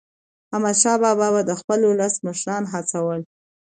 [0.55, 3.19] احمدشاه بابا به د خپل ولس مشران هڅول.